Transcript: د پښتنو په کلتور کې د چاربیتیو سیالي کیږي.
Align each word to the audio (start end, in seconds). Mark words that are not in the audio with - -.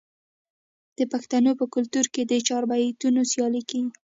د 0.97 0.99
پښتنو 1.11 1.51
په 1.59 1.65
کلتور 1.73 2.05
کې 2.13 2.21
د 2.25 2.33
چاربیتیو 2.47 3.27
سیالي 3.31 3.61
کیږي. 3.69 3.89